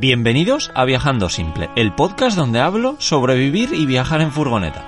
[0.00, 4.84] Bienvenidos a Viajando Simple, el podcast donde hablo sobre vivir y viajar en furgoneta.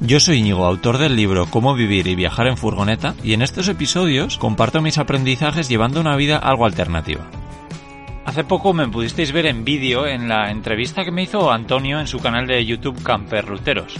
[0.00, 3.68] Yo soy Íñigo, autor del libro Cómo vivir y viajar en furgoneta, y en estos
[3.68, 7.24] episodios comparto mis aprendizajes llevando una vida algo alternativa.
[8.26, 12.06] Hace poco me pudisteis ver en vídeo en la entrevista que me hizo Antonio en
[12.06, 13.98] su canal de YouTube Camper Ruteros.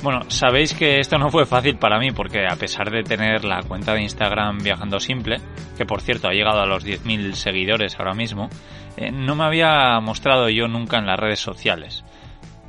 [0.00, 3.62] Bueno, sabéis que esto no fue fácil para mí porque a pesar de tener la
[3.62, 5.38] cuenta de Instagram Viajando Simple,
[5.76, 8.48] que por cierto ha llegado a los 10.000 seguidores ahora mismo,
[8.96, 12.04] eh, no me había mostrado yo nunca en las redes sociales.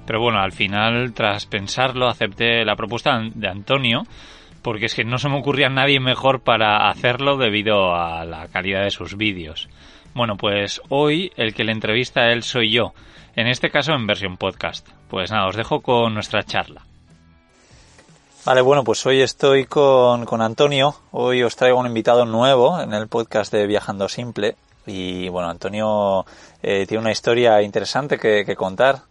[0.07, 4.03] Pero bueno, al final, tras pensarlo, acepté la propuesta de Antonio,
[4.63, 8.83] porque es que no se me ocurría nadie mejor para hacerlo debido a la calidad
[8.83, 9.69] de sus vídeos.
[10.15, 12.93] Bueno, pues hoy el que le entrevista a él soy yo,
[13.35, 14.89] en este caso en versión podcast.
[15.09, 16.88] Pues nada, os dejo con nuestra charla.
[18.49, 20.95] Vale, bueno, pues hoy estoy con, con, Antonio.
[21.11, 24.55] Hoy os traigo un invitado nuevo en el podcast de Viajando Simple.
[24.87, 26.25] Y bueno, Antonio
[26.63, 29.01] eh, tiene una historia interesante que, que contar.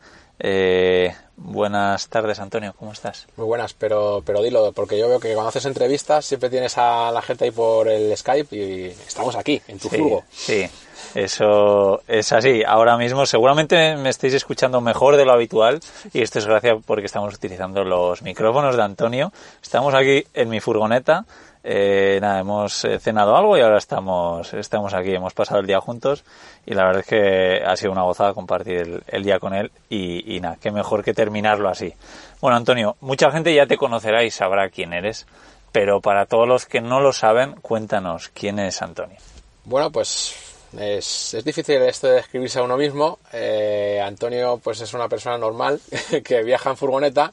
[0.41, 3.29] Eh, buenas tardes, Antonio, ¿cómo estás?
[3.37, 7.13] Muy buenas, pero, pero dilo, porque yo veo que cuando haces entrevistas siempre tienes a
[7.13, 10.03] la gente ahí por el Skype y estamos aquí, en tu sí.
[10.33, 10.71] Sí,
[11.15, 12.63] eso es así.
[12.67, 15.81] Ahora mismo seguramente me estáis escuchando mejor de lo habitual
[16.13, 19.33] y esto es gracias porque estamos utilizando los micrófonos de Antonio.
[19.63, 21.25] Estamos aquí en mi furgoneta.
[21.65, 26.25] Eh, nada, hemos cenado algo y ahora estamos, estamos aquí, hemos pasado el día juntos
[26.65, 29.71] y la verdad es que ha sido una gozada compartir el, el día con él
[29.91, 31.93] y, y, nada, qué mejor que terminarlo así.
[32.41, 35.27] Bueno, Antonio, mucha gente ya te conocerá y sabrá quién eres,
[35.73, 39.19] pero para todos los que no lo saben, cuéntanos quién es Antonio.
[39.65, 43.19] Bueno, pues es, es, difícil esto de describirse a uno mismo.
[43.33, 45.81] Eh, Antonio pues es una persona normal
[46.25, 47.33] que viaja en furgoneta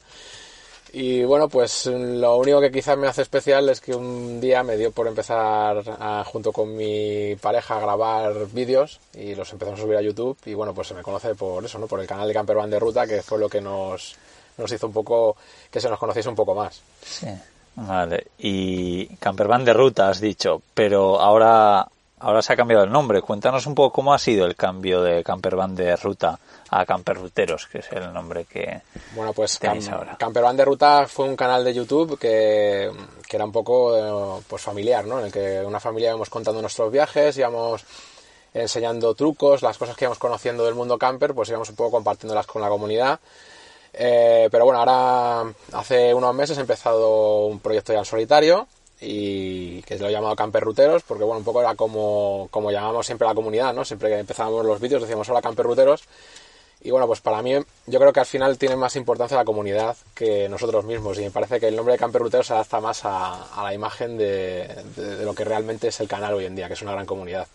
[0.92, 4.76] y bueno pues lo único que quizás me hace especial es que un día me
[4.76, 5.82] dio por empezar
[6.24, 10.54] junto con mi pareja a grabar vídeos y los empezamos a subir a YouTube y
[10.54, 11.86] bueno pues se me conoce por eso, ¿no?
[11.86, 14.16] por el canal de Campervan de Ruta que fue lo que nos,
[14.56, 15.36] nos hizo un poco
[15.70, 16.80] que se nos conociese un poco más.
[17.04, 17.28] Sí.
[17.78, 21.86] Vale, y Campervan de Ruta has dicho, pero ahora
[22.26, 23.22] Ahora se ha cambiado el nombre.
[23.22, 26.36] Cuéntanos un poco cómo ha sido el cambio de Campervan de Ruta
[26.70, 28.80] a Camperruteros, que es el nombre que
[29.14, 30.16] bueno, pues tenéis ahora.
[30.18, 32.90] Campervan de Ruta fue un canal de YouTube que,
[33.28, 35.20] que era un poco pues familiar, ¿no?
[35.20, 37.84] En el que una familia íbamos contando nuestros viajes, íbamos
[38.52, 42.48] enseñando trucos, las cosas que íbamos conociendo del mundo camper, pues íbamos un poco compartiéndolas
[42.48, 43.20] con la comunidad.
[43.92, 48.66] Eh, pero bueno, ahora hace unos meses he empezado un proyecto ya en solitario
[49.00, 53.06] y que lo he llamado Camper Ruteros porque bueno, un poco era como, como llamamos
[53.06, 53.84] siempre a la comunidad, ¿no?
[53.84, 56.04] Siempre que empezábamos los vídeos decíamos hola Camper Ruteros
[56.82, 57.54] y bueno, pues para mí
[57.86, 61.30] yo creo que al final tiene más importancia la comunidad que nosotros mismos y me
[61.30, 64.68] parece que el nombre de Camper Ruteros se adapta más a, la imagen de
[65.24, 67.46] lo que realmente es el canal hoy en día, que es una gran comunidad.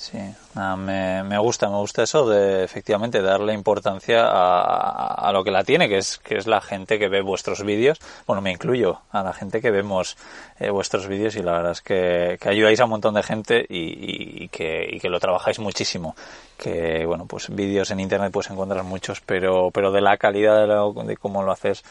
[0.00, 0.16] Sí,
[0.54, 5.50] nada, me, me, gusta, me gusta eso de efectivamente darle importancia a, a, lo que
[5.50, 8.00] la tiene, que es que es la gente que ve vuestros vídeos.
[8.26, 10.16] Bueno, me incluyo a la gente que vemos
[10.58, 13.66] eh, vuestros vídeos y la verdad es que, que, ayudáis a un montón de gente
[13.68, 16.16] y, y, y, que, y que lo trabajáis muchísimo.
[16.56, 20.66] Que bueno, pues vídeos en internet puedes encontrar muchos, pero pero de la calidad de,
[20.66, 21.84] lo, de cómo lo haces,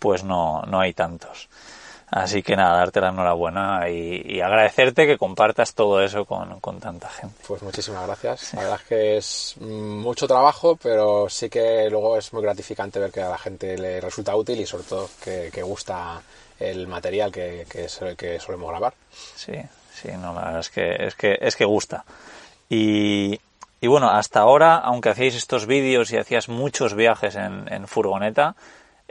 [0.00, 1.48] pues no no hay tantos.
[2.12, 6.78] Así que nada, darte la enhorabuena y, y agradecerte que compartas todo eso con, con,
[6.78, 7.36] tanta gente.
[7.48, 8.40] Pues muchísimas gracias.
[8.40, 8.56] Sí.
[8.56, 13.10] La verdad es que es mucho trabajo, pero sí que luego es muy gratificante ver
[13.10, 16.20] que a la gente le resulta útil y sobre todo que, que gusta
[16.60, 18.92] el material que, que, que, solemos grabar.
[19.34, 19.54] Sí,
[19.94, 22.04] sí, no, la verdad es que, es que, es que gusta.
[22.68, 23.40] Y,
[23.80, 28.54] y bueno, hasta ahora, aunque hacíais estos vídeos y hacías muchos viajes en, en furgoneta,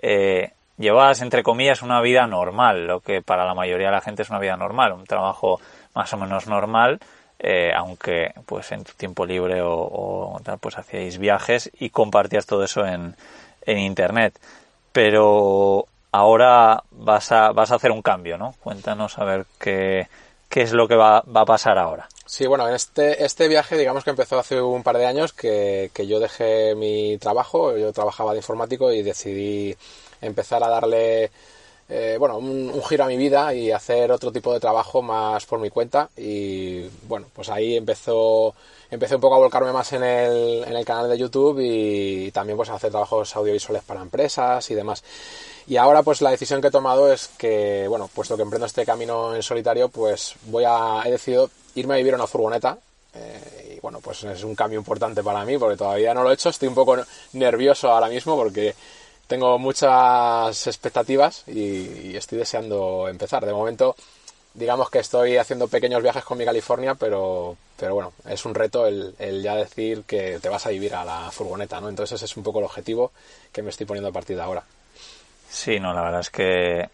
[0.03, 0.51] eh,
[0.81, 4.29] llevabas, entre comillas, una vida normal, lo que para la mayoría de la gente es
[4.29, 5.61] una vida normal, un trabajo
[5.93, 6.99] más o menos normal,
[7.39, 12.63] eh, aunque pues en tu tiempo libre o, tal, pues hacíais viajes y compartías todo
[12.63, 13.15] eso en,
[13.65, 14.39] en internet.
[14.91, 18.55] Pero ahora vas a, vas a hacer un cambio, ¿no?
[18.61, 20.07] Cuéntanos a ver qué,
[20.49, 22.07] qué es lo que va, va a pasar ahora.
[22.25, 26.07] Sí, bueno, este, este viaje digamos que empezó hace un par de años que, que
[26.07, 29.75] yo dejé mi trabajo, yo trabajaba de informático y decidí
[30.21, 31.31] empezar a darle
[31.93, 35.59] eh, bueno, un, giro a mi vida y hacer otro tipo de trabajo más por
[35.59, 36.09] mi cuenta.
[36.15, 38.55] Y bueno, pues ahí empezó,
[38.89, 42.55] empecé un poco a volcarme más en el, en el canal de YouTube y también
[42.55, 45.03] pues a hacer trabajos audiovisuales para empresas y demás.
[45.67, 48.85] Y ahora pues la decisión que he tomado es que, bueno, puesto que emprendo este
[48.85, 52.77] camino en solitario, pues voy a, he decidido irme a vivir en una furgoneta.
[53.13, 56.35] Eh, y bueno, pues es un cambio importante para mí porque todavía no lo he
[56.35, 56.47] hecho.
[56.47, 56.97] Estoy un poco
[57.33, 58.73] nervioso ahora mismo porque
[59.31, 63.45] tengo muchas expectativas y, estoy deseando empezar.
[63.45, 63.95] De momento,
[64.53, 68.85] digamos que estoy haciendo pequeños viajes con mi California, pero, pero bueno, es un reto
[68.85, 71.87] el, ya decir que te vas a vivir a la furgoneta, ¿no?
[71.87, 73.13] Entonces ese es un poco el objetivo
[73.53, 74.63] que me estoy poniendo a partir de ahora.
[75.49, 76.89] Sí, no, la verdad es que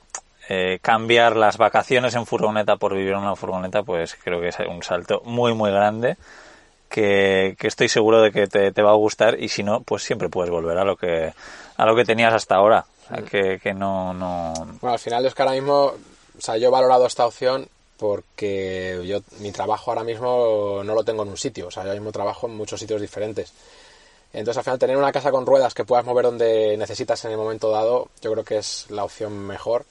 [0.47, 4.59] eh, cambiar las vacaciones en furgoneta por vivir en una furgoneta, pues creo que es
[4.59, 6.17] un salto muy, muy grande.
[6.87, 10.51] Que, estoy seguro de que te, va a gustar y si no, pues siempre puedes
[10.51, 11.33] volver a lo que,
[11.77, 12.85] a lo que tenías hasta ahora.
[13.29, 14.53] que, que no, no...
[14.81, 19.01] Bueno, al final es que ahora mismo, o sea, yo he valorado esta opción porque
[19.05, 22.11] yo mi trabajo ahora mismo no lo tengo en un sitio, o sea, yo mismo
[22.11, 23.53] trabajo en muchos sitios diferentes.
[24.33, 27.37] Entonces, al final, tener una casa con ruedas que puedas mover donde necesitas en el
[27.37, 29.85] momento dado, yo creo que es la opción mejor.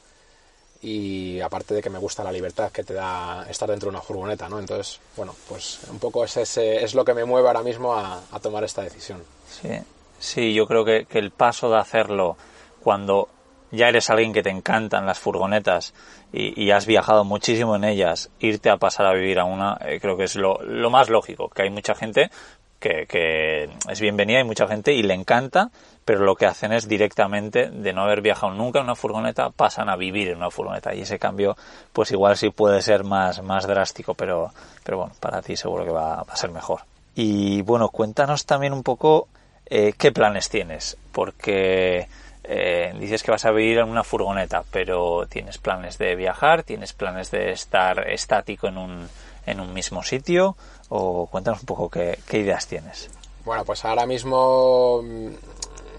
[0.83, 4.03] Y aparte de que me gusta la libertad que te da estar dentro de una
[4.05, 4.59] furgoneta, ¿no?
[4.59, 8.23] Entonces, bueno, pues un poco es, ese, es lo que me mueve ahora mismo a,
[8.41, 9.25] tomar esta decisión.
[9.51, 9.71] Sí,
[10.19, 12.37] sí yo creo que, el paso de hacerlo
[12.83, 13.29] cuando
[13.71, 15.93] ya eres alguien que te encantan las furgonetas
[16.33, 20.17] y, has viajado muchísimo en ellas, irte a pasar a vivir a una, eh, creo
[20.17, 22.31] que es lo, lo, más lógico, que hay mucha gente
[22.79, 25.71] que, es bienvenida y mucha gente y le encanta,
[26.05, 29.89] pero lo que hacen es directamente de no haber viajado nunca en una furgoneta, pasan
[29.89, 31.57] a vivir en una furgoneta y ese cambio
[31.93, 34.51] pues igual sí puede ser más, más drástico, pero,
[34.85, 36.81] pero bueno, para ti seguro que va, a ser mejor.
[37.15, 39.29] Y bueno, cuéntanos también un poco
[39.69, 42.09] eh, qué planes tienes, porque
[42.45, 46.93] eh, dices que vas a vivir en una furgoneta, pero tienes planes de viajar, tienes
[46.93, 49.09] planes de estar estático en un,
[49.45, 50.57] en un mismo sitio
[50.89, 53.11] o cuéntanos un poco qué, ideas tienes.
[53.45, 55.35] Bueno, pues ahora mismo mm,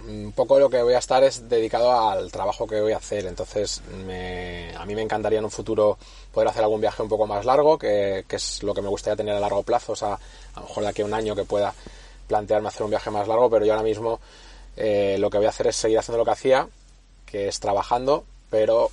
[0.08, 3.26] un poco lo que voy a estar es dedicado al trabajo que voy a hacer.
[3.26, 3.82] Entonces,
[4.78, 5.98] a mí me encantaría en un futuro
[6.32, 9.36] poder hacer algún viaje un poco más largo, que, es lo que me gustaría tener
[9.36, 9.92] a largo plazo.
[9.92, 11.74] O sea, a lo mejor de aquí a un año que pueda
[12.28, 14.20] plantearme hacer un viaje más largo, pero yo ahora mismo
[14.76, 16.68] eh, lo que voy a hacer es seguir haciendo lo que hacía,
[17.26, 18.92] que es trabajando, pero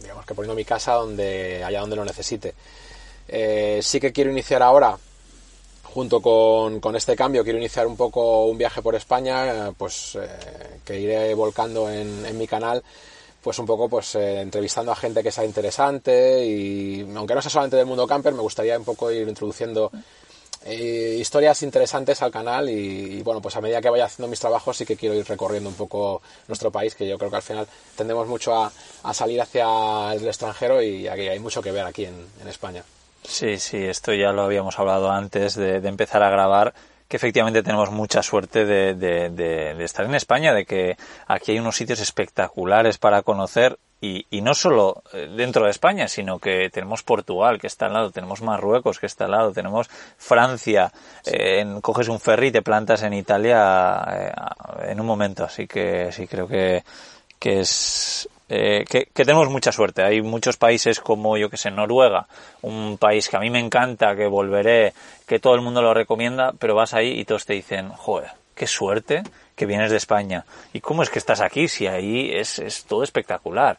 [0.00, 2.54] digamos que poniendo mi casa donde allá donde lo necesite.
[3.28, 4.98] Eh, sí que quiero iniciar ahora,
[5.84, 10.98] junto con, este cambio, quiero iniciar un poco un viaje por España, pues eh, que
[10.98, 12.82] iré volcando en, mi canal,
[13.40, 17.76] pues un poco pues entrevistando a gente que sea interesante y aunque no sea solamente
[17.76, 19.92] del mundo camper, me gustaría un poco ir introduciendo
[20.72, 24.86] historias interesantes al canal y, bueno, pues a medida que vaya haciendo mis trabajos sí
[24.86, 27.66] que quiero ir recorriendo un poco nuestro país, que yo creo que al final
[27.96, 28.72] tendemos mucho a,
[29.12, 32.82] salir hacia el extranjero y aquí hay mucho que ver aquí en España.
[33.26, 36.74] Sí, sí, esto ya lo habíamos hablado antes de, empezar a grabar
[37.08, 40.96] que efectivamente tenemos mucha suerte de, de, estar en España, de que
[41.26, 46.08] aquí hay unos sitios espectaculares para conocer y, y, no solo eh, dentro de España,
[46.08, 49.88] sino que tenemos Portugal, que está al lado, tenemos Marruecos, que está al lado, tenemos
[50.18, 50.92] Francia,
[51.24, 54.32] eh, coges un ferry y te plantas en Italia eh,
[54.90, 56.84] en un momento, así que sí creo que,
[57.38, 60.02] que es eh, que, tenemos mucha suerte.
[60.02, 62.26] Hay muchos países como, yo que sé, Noruega,
[62.62, 64.92] un país que a mí me encanta, que volveré,
[65.26, 68.66] que todo el mundo lo recomienda, pero vas ahí y todos te dicen, joder, qué
[68.66, 69.22] suerte
[69.54, 70.44] que vienes de España.
[70.72, 73.78] ¿Y cómo es que estás aquí si ahí es, es todo espectacular?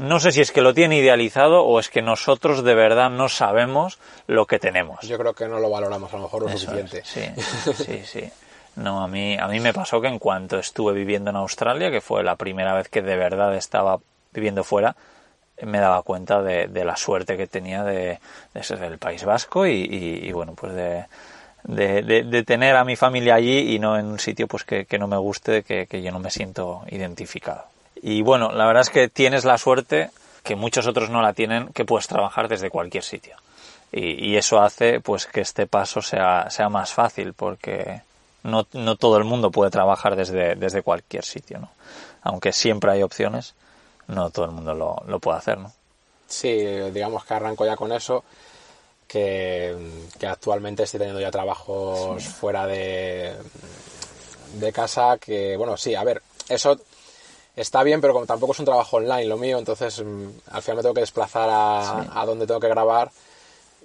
[0.00, 3.28] no sé si es que lo tiene idealizado o es que nosotros de verdad no
[3.28, 5.00] sabemos lo que tenemos.
[5.00, 7.02] Yo creo que no lo valoramos a lo mejor lo suficiente.
[7.04, 7.22] sí,
[7.74, 8.30] sí, sí.
[8.76, 12.02] No, a mí, a mí me pasó que en cuanto estuve viviendo en Australia, que
[12.02, 13.98] fue la primera vez que de verdad estaba
[14.32, 14.94] viviendo fuera,
[15.62, 18.18] me daba cuenta de, la suerte que tenía de,
[18.60, 21.06] ser del País Vasco y, bueno, pues de,
[21.66, 25.16] de, tener a mi familia allí y no en un sitio pues que, no me
[25.16, 27.64] guste, que, que yo no me siento identificado.
[28.02, 30.10] Y bueno, la verdad es que tienes la suerte
[30.42, 33.36] que muchos otros no la tienen, que puedes trabajar desde cualquier sitio.
[33.92, 38.02] Y, y eso hace pues que este paso sea, sea más fácil porque
[38.46, 41.70] no, no todo el mundo puede trabajar desde, desde cualquier sitio, ¿no?
[42.22, 43.54] Aunque siempre hay opciones,
[44.08, 45.72] no todo el mundo lo, lo puede hacer, ¿no?
[46.28, 46.52] Sí,
[46.92, 48.24] digamos que arranco ya con eso,
[49.06, 49.74] que,
[50.26, 53.34] actualmente estoy teniendo ya trabajos fuera de,
[54.54, 56.78] de casa, que bueno, sí, a ver, eso
[57.54, 60.76] está bien, pero como tampoco es un trabajo online lo mío, entonces mm, al final
[60.76, 63.10] me tengo que desplazar a, a donde tengo que grabar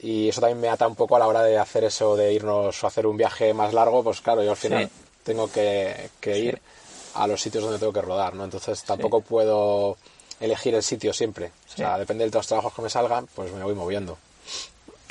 [0.02, 2.84] y eso también me ata un poco a la hora de hacer eso de irnos
[2.84, 4.90] a hacer un viaje más largo, pues claro, yo al final
[5.24, 6.60] tengo que, ir
[7.14, 8.44] a los sitios donde tengo que rodar, ¿no?
[8.44, 9.98] Entonces tampoco puedo
[10.40, 11.52] elegir el sitio siempre.
[11.72, 14.18] O sea, depende de los trabajos que me salgan, pues me voy moviendo.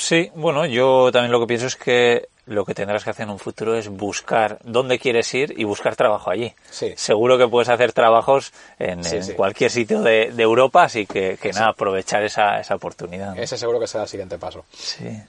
[0.00, 3.30] Sí, bueno, yo también lo que pienso es que lo que tendrás que hacer en
[3.30, 6.52] un futuro es buscar dónde quieres ir y buscar trabajo allí.
[6.71, 6.92] Sí.
[6.97, 9.33] Seguro que puedes hacer trabajos en, Sí, en sí.
[9.35, 13.35] cualquier sitio de, de Europa, así que, que nada, aprovechar esa, esa oportunidad.
[13.37, 13.40] ¿no?
[13.42, 14.64] Ese seguro que será el siguiente paso.
[14.73, 15.23] Sí.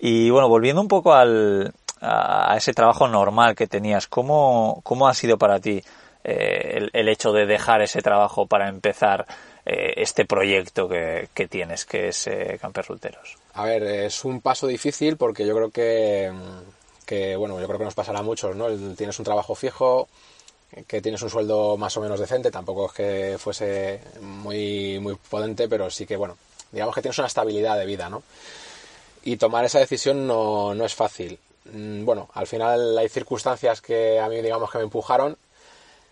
[0.00, 5.14] Y bueno, volviendo un poco al, a, ese trabajo normal que tenías, ¿cómo, cómo ha
[5.14, 5.82] sido para ti
[6.24, 9.26] eh, el, el hecho de dejar ese trabajo para empezar
[9.70, 12.58] eh, este proyecto que, tienes, que es eh,
[12.88, 13.36] Ruteros?
[13.52, 16.32] A ver, es un paso difícil porque yo creo que,
[17.04, 18.66] que, bueno, yo creo que nos pasará a muchos, ¿no?
[18.94, 20.08] Tienes un trabajo fijo,
[20.86, 25.68] que tienes un sueldo más o menos decente, tampoco es que fuese muy, muy potente,
[25.68, 26.38] pero sí que, bueno,
[26.72, 28.22] digamos que tienes una estabilidad de vida, ¿no?
[29.24, 31.38] Y tomar esa decisión no, no es fácil.
[31.72, 35.36] Mm, Bueno, al final hay circunstancias que a mí, digamos, que me empujaron,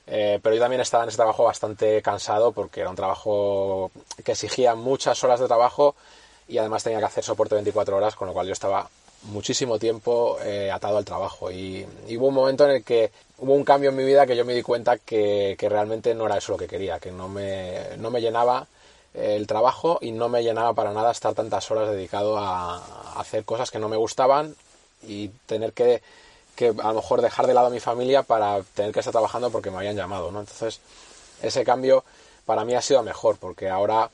[0.07, 3.91] eh, pero yo también estaba en ese trabajo bastante cansado porque era un trabajo
[4.25, 5.97] que exigía muchas horas de trabajo
[6.49, 8.89] y además tenía que hacer soporte 24 horas, con lo cual yo estaba
[9.25, 11.51] muchísimo tiempo eh, atado al trabajo.
[11.51, 11.85] Y,
[12.17, 14.55] hubo un momento en el que hubo un cambio en mi vida que yo me
[14.55, 18.11] di cuenta que, que realmente no era eso lo que quería, que no me, no
[18.11, 18.69] me llenaba
[19.13, 23.71] el trabajo y no me llenaba para nada estar tantas horas dedicado a hacer cosas
[23.71, 24.55] que no me gustaban
[25.03, 26.03] y tener que,
[26.57, 29.51] que a lo mejor dejar de lado a mi familia para tener que estar trabajando
[29.51, 30.41] porque me habían llamado, ¿no?
[30.41, 30.81] Entonces,
[31.43, 32.05] ese cambio
[32.45, 34.11] para mí ha sido mejor porque ahora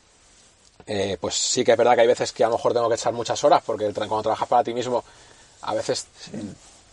[0.86, 2.96] eh, pues sí que es verdad que hay veces que a lo mejor tengo que
[2.96, 5.04] echar muchas horas porque cuando trabajas para ti mismo
[5.62, 6.06] a veces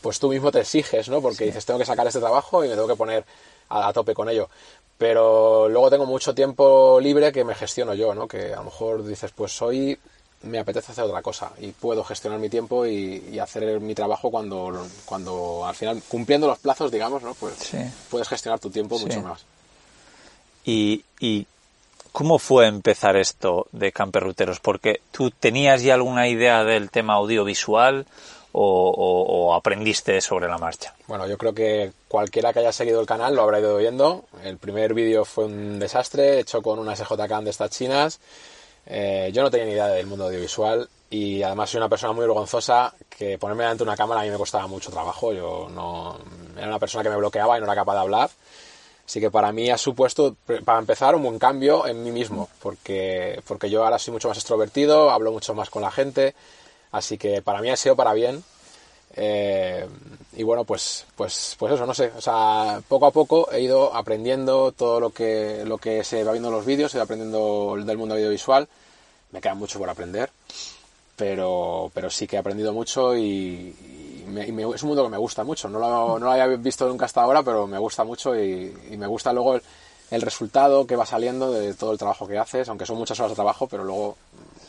[0.01, 1.21] pues tú mismo te exiges, ¿no?
[1.21, 3.25] Porque dices tengo que sacar este trabajo y me tengo que poner
[3.69, 4.49] a, a tope con ello.
[4.97, 8.27] Pero luego tengo mucho tiempo libre que me gestiono yo, ¿no?
[8.27, 9.97] Que a lo mejor dices pues hoy
[10.43, 14.31] me apetece hacer otra cosa y puedo gestionar mi tiempo y, y hacer mi trabajo
[14.31, 17.33] cuando, cuando al final cumpliendo los plazos, digamos, ¿no?
[17.33, 17.77] Pues Sí.
[18.09, 19.05] puedes gestionar tu tiempo Sí.
[19.05, 19.43] mucho más.
[20.65, 21.45] Y, y
[22.11, 24.59] ¿cómo fue empezar esto de Camper Ruteros?
[24.59, 28.05] Porque tú tenías ya alguna idea del tema audiovisual
[28.51, 30.95] o, o- o aprendiste sobre la marcha.
[31.07, 34.25] Bueno, yo creo que cualquiera que haya seguido el canal lo habrá ido viendo.
[34.43, 38.19] El primer vídeo fue un desastre, hecho con unas SJCAM de estas chinas.
[38.85, 42.21] Eh, yo no tenía ni idea del mundo audiovisual y además soy una persona muy
[42.21, 45.33] vergonzosa que ponerme delante de una cámara a mí me costaba mucho trabajo.
[45.33, 46.17] Yo no
[46.55, 48.29] era una persona que me bloqueaba y no era capaz de hablar.
[49.09, 53.41] Así que para mí ha supuesto, para empezar, un buen cambio en mí mismo, porque,
[53.47, 56.35] porque yo ahora soy mucho más extrovertido, hablo mucho más con la gente,
[56.91, 58.43] así que para mí ha sido para bien.
[59.15, 59.87] Eh,
[60.33, 63.93] y bueno, pues, pues, pues eso, no sé, o sea, poco a poco he ido
[63.95, 67.75] aprendiendo todo lo que, lo que se va viendo en los vídeos, he ido aprendiendo
[67.83, 68.67] del mundo audiovisual,
[69.31, 70.29] me queda mucho por aprender,
[71.15, 73.75] pero, pero sí que he aprendido mucho y,
[74.27, 75.67] me- y me- es un mundo que me gusta mucho.
[75.69, 79.07] No lo, no lo había visto nunca hasta ahora, pero me gusta mucho y, me
[79.07, 79.61] gusta luego el,
[80.11, 83.31] el resultado que va saliendo de todo el trabajo que haces, aunque son muchas horas
[83.31, 84.15] de trabajo, pero luego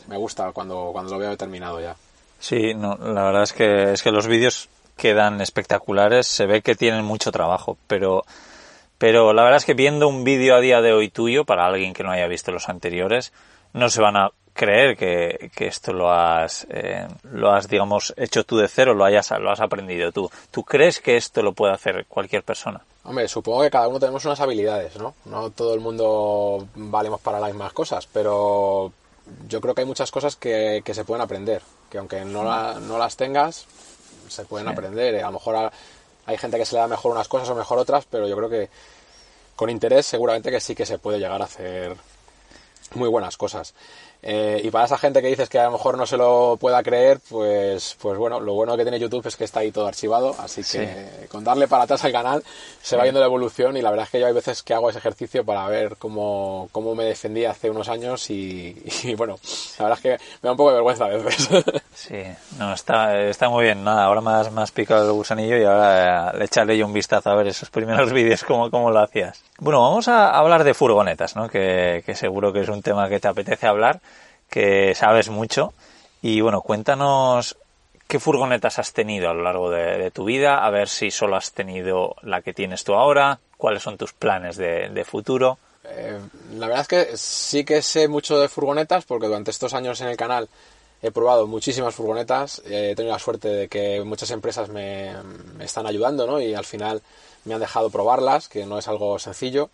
[0.07, 1.95] me gusta cuando, cuando lo veo terminado ya.
[2.41, 4.67] Sí, no, la verdad es que, es que los vídeos
[4.97, 8.25] quedan espectaculares, se ve que tienen mucho trabajo, pero,
[8.97, 11.93] pero la verdad es que viendo un vídeo a día de hoy tuyo, para alguien
[11.93, 13.31] que no haya visto los anteriores,
[13.73, 18.43] no se van a creer que, que esto lo has, eh, lo has, digamos, hecho
[18.43, 20.29] tú de cero, lo hayas, lo has aprendido tú.
[20.49, 22.81] ¿Tú crees que esto lo puede hacer cualquier persona?
[23.03, 25.13] Hombre, supongo que cada uno tenemos unas habilidades, ¿no?
[25.25, 28.91] No todo el mundo valemos para las mismas cosas, pero
[29.47, 32.79] yo creo que hay muchas cosas que, que se pueden aprender, que aunque no, la-
[32.79, 33.65] no las tengas,
[34.27, 35.15] se pueden aprender.
[35.23, 35.71] A lo mejor a-
[36.25, 38.49] hay gente que se le da mejor unas cosas o mejor otras, pero yo creo
[38.49, 38.69] que
[39.55, 41.95] con interés seguramente que sí que se puede llegar a hacer
[42.95, 43.73] muy buenas cosas.
[44.23, 46.83] Eh, y para esa gente que dices que a lo mejor no se lo pueda
[46.83, 50.35] creer, pues, pues bueno, lo bueno que tiene YouTube es que está ahí todo archivado,
[50.37, 52.43] así que con darle para atrás al canal
[52.83, 54.89] se va viendo la evolución y la verdad es que yo hay veces que hago
[54.91, 59.37] ese ejercicio para ver cómo, cómo me defendí hace unos años y, y, bueno,
[59.79, 61.49] la verdad es que me da un poco de vergüenza a veces.
[61.93, 62.23] Sí,
[62.57, 63.83] no, está, está muy bien.
[63.83, 67.29] Nada, ahora más, más picado el gusanillo y ahora eh, le echaré yo un vistazo
[67.29, 69.43] a ver esos primeros vídeos, cómo, cómo lo hacías.
[69.59, 71.49] Bueno, vamos a hablar de furgonetas, ¿no?
[71.49, 74.01] Que, que seguro que es un tema que te apetece hablar,
[74.49, 75.73] que sabes mucho.
[76.21, 77.57] Y bueno, cuéntanos
[78.07, 81.53] qué furgonetas has tenido a lo largo de, tu vida, a ver si solo has
[81.53, 85.57] tenido la que tienes tú ahora, cuáles son tus planes de, de futuro.
[85.85, 86.19] Eh,
[86.57, 90.09] la verdad es que sí que sé mucho de furgonetas porque durante estos años en
[90.09, 90.47] el canal
[91.01, 95.15] he probado muchísimas furgonetas, eh, he tenido la suerte de que muchas empresas me,
[95.57, 96.39] me están ayudando ¿no?
[96.39, 97.01] y al final
[97.45, 99.69] me han dejado probarlas, que no es algo sencillo.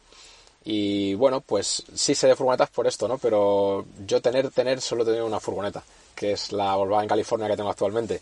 [0.69, 3.17] Y bueno, pues sí sé de furgonetas por esto, ¿no?
[3.17, 5.81] Pero yo tener, tener, solo tenido una furgoneta,
[6.13, 8.19] que es la Volkswagen California que tengo actualmente.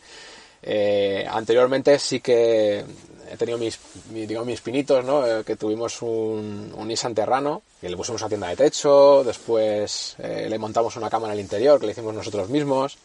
[0.61, 2.85] Eh, anteriormente sí que
[3.31, 3.79] he tenido mis,
[4.11, 5.25] digamos, mis pinitos, ¿no?
[5.25, 10.15] Eh, que tuvimos un, un Nissan Terrano, que le pusimos una tienda de techo, después
[10.19, 12.99] eh, le montamos una cama en el interior, que le hicimos nosotros mismos,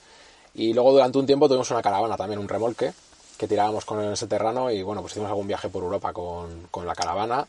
[0.54, 2.92] y luego durante un tiempo tuvimos una caravana también, un remolque,
[3.38, 6.84] que tirábamos con ese Terrano, y bueno, pues hicimos algún viaje por Europa con, con
[6.84, 7.46] la caravana,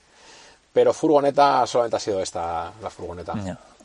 [0.73, 3.33] pero furgoneta solamente ha sido esta, la furgoneta.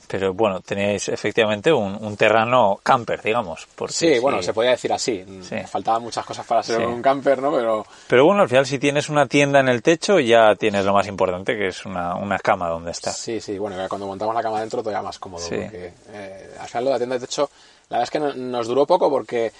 [0.09, 3.66] Pero bueno, tenéis efectivamente un, terreno camper, digamos.
[3.88, 5.25] sí, bueno, se podía decir así.
[5.66, 7.52] Faltaban muchas cosas para ser un camper, ¿no?
[7.52, 7.85] Pero...
[8.07, 11.09] Pero bueno, al final si tienes una tienda en el techo ya tienes lo más
[11.09, 13.16] importante, que es una, una cama donde estás.
[13.16, 15.45] Sí, sí, bueno, cuando montamos la cama dentro todavía más cómodo.
[15.49, 17.50] Porque eh, al final lo de la tienda de techo,
[17.88, 19.52] la verdad es que nos duró poco porque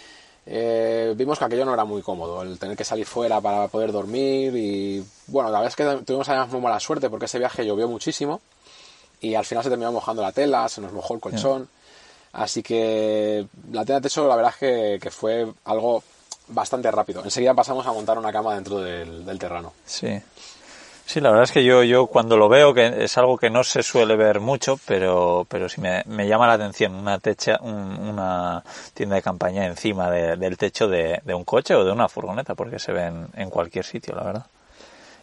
[0.47, 3.91] eh, vimos que aquello no era muy cómodo, el tener que salir fuera para poder
[3.91, 7.67] dormir y bueno, la verdad es que tuvimos además muy mala suerte porque ese viaje
[7.67, 8.41] llovió muchísimo
[9.21, 11.69] y al final se terminó mojando la tela, se nos mojó el colchón.
[12.33, 16.03] Así que la tela de techo, la verdad es que, fue algo
[16.49, 17.25] bastante rápido.
[17.25, 19.73] Enseguida pasamos a montar una cama dentro del, del terreno.
[19.87, 20.21] Sí.
[21.07, 23.63] Sí, la verdad es que yo, yo cuando lo veo, que es algo que no
[23.63, 28.65] se suele ver mucho, pero, pero sí me, me llama la atención una techa, una
[28.93, 32.81] tienda de campaña encima del techo de, de, un coche o de una furgoneta, porque
[32.81, 34.47] se ven en cualquier sitio, la verdad.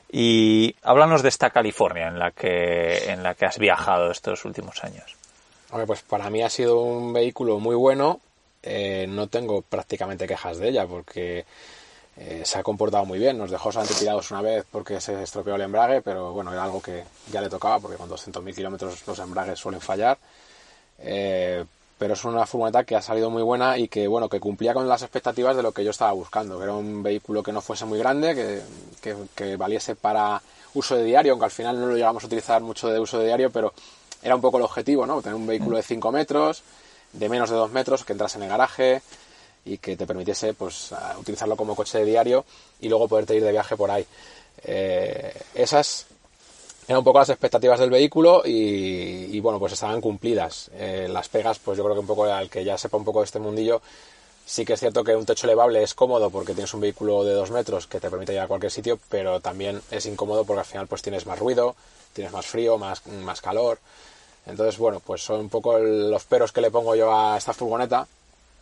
[0.10, 4.82] Y háblanos de esta California en la que, en la que has viajado estos últimos
[4.86, 5.18] años.
[5.70, 8.22] Hombre, pues para mí ha sido un vehículo muy bueno.
[8.62, 11.46] Eh, no tengo prácticamente quejas de ella porque
[12.18, 13.38] eh, se ha comportado muy bien.
[13.38, 16.82] Nos dejó solamente tirados una vez porque se estropeó el embrague, pero bueno, era algo
[16.82, 20.18] que ya le tocaba porque con 200.000 kilómetros los embragues suelen fallar.
[21.00, 21.66] Eh,
[21.98, 24.88] pero es una furgoneta que ha salido muy buena y que bueno que cumplía con
[24.88, 27.86] las expectativas de lo que yo estaba buscando que era un vehículo que no fuese
[27.86, 28.62] muy grande
[29.02, 30.42] que, que, valiese para
[30.74, 33.28] uso de diario aunque al final no lo llegamos a utilizar mucho de uso de
[33.28, 33.74] diario pero
[34.22, 36.64] era un poco el objetivo no tener un vehículo de 5 metros
[37.14, 39.02] de menos de 2 metros que entrase en el garaje
[39.66, 42.46] y que te permitiese pues utilizarlo como coche de diario
[42.82, 44.06] y luego poderte ir de viaje por ahí
[44.64, 46.06] eh, esas
[46.88, 50.70] eran un poco las expectativas del vehículo y, bueno, pues estaban cumplidas.
[50.74, 53.20] Eh, las pegas, pues yo creo que un poco al que ya sepa un poco
[53.20, 53.82] de este mundillo,
[54.46, 57.34] sí que es cierto que un techo elevable es cómodo porque tienes un vehículo de
[57.34, 60.66] dos metros que te permite llegar a cualquier sitio, pero también es incómodo porque al
[60.66, 61.76] final pues tienes más ruido,
[62.12, 63.80] tienes más frío, más, más calor.
[64.46, 68.06] Entonces, bueno, pues son un poco los peros que le pongo yo a esta furgoneta,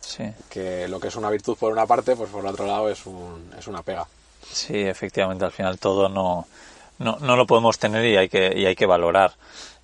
[0.01, 0.25] sí.
[0.49, 3.05] que lo que es una virtud por una parte, pues por el otro lado es,
[3.05, 4.05] un, es una pega.
[4.51, 6.45] Sí, efectivamente, al final todo no
[7.01, 9.33] no, no lo podemos tener y hay que, y hay que valorar.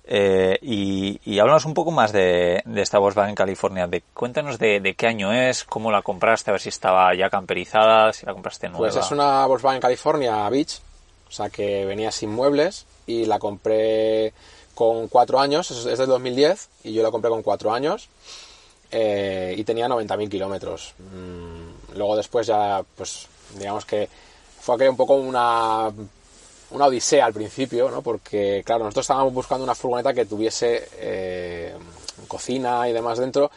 [0.04, 3.86] Eh, y, y háblanos un poco más de, de esta Volkswagen California.
[3.86, 7.28] De, cuéntanos de, de, qué año es, cómo la compraste, a ver si estaba ya
[7.28, 8.78] camperizada, si la compraste nueva.
[8.78, 10.80] Pues es una Volkswagen California Beach,
[11.28, 14.32] o sea que venía sin muebles y la compré
[14.74, 18.08] con cuatro años, es, del 2010 y yo la compré con cuatro años
[18.90, 20.94] eh, y tenía 90.000 kilómetros.
[20.98, 23.26] Mm, luego después ya, pues
[23.58, 24.08] digamos que
[24.60, 25.90] fue aquella un poco una
[26.70, 28.02] una odisea al principio, ¿no?
[28.02, 31.74] Porque, claro, nosotros estábamos buscando una furgoneta que tuviese eh,
[32.26, 33.50] cocina y demás dentro,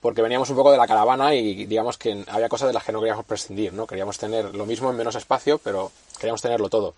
[0.00, 2.92] porque veníamos un poco de la caravana y digamos que había cosas de las que
[2.92, 3.86] no queríamos prescindir, ¿no?
[3.86, 6.94] Queríamos tener lo mismo en menos espacio, pero queríamos tenerlo todo.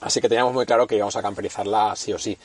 [0.00, 2.36] Así que teníamos muy claro que íbamos a camperizarla sí o sí.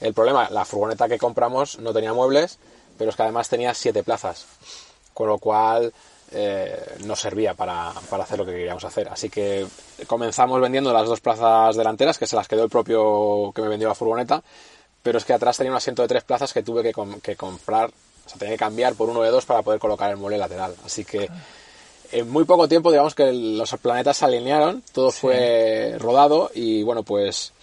[0.00, 2.58] El problema, la furgoneta que compramos no tenía muebles,
[3.00, 4.44] pero es que además tenía siete plazas.
[5.14, 5.90] Con lo cual,
[6.32, 9.08] eh, no servía para, para, hacer lo que queríamos hacer.
[9.08, 9.66] Así que
[10.06, 13.88] comenzamos vendiendo las dos plazas delanteras, que se las quedó el propio que me vendió
[13.88, 14.42] la furgoneta,
[15.02, 17.88] pero es que atrás tenía un asiento de tres plazas que tuve que, que comprar,
[17.88, 20.74] o sea, tenía que cambiar por uno de dos para poder colocar el mueble lateral.
[20.84, 21.26] Así que
[22.12, 27.02] en muy poco tiempo, digamos que los planetas se alinearon, todo fue rodado y bueno,
[27.02, 27.54] pues